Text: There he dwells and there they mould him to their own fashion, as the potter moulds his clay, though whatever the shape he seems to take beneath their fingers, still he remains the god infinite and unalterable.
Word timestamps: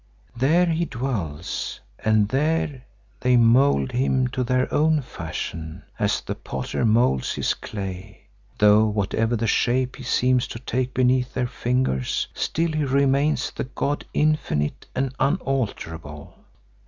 There 0.35 0.65
he 0.65 0.85
dwells 0.85 1.79
and 2.03 2.27
there 2.29 2.85
they 3.19 3.37
mould 3.37 3.91
him 3.91 4.27
to 4.29 4.43
their 4.43 4.73
own 4.73 5.03
fashion, 5.03 5.83
as 5.99 6.21
the 6.21 6.33
potter 6.33 6.83
moulds 6.83 7.33
his 7.35 7.53
clay, 7.53 8.23
though 8.57 8.87
whatever 8.87 9.35
the 9.35 9.45
shape 9.45 9.97
he 9.97 10.03
seems 10.03 10.47
to 10.47 10.57
take 10.57 10.95
beneath 10.95 11.35
their 11.35 11.45
fingers, 11.45 12.27
still 12.33 12.71
he 12.71 12.83
remains 12.83 13.51
the 13.51 13.65
god 13.65 14.03
infinite 14.11 14.87
and 14.95 15.13
unalterable. 15.19 16.33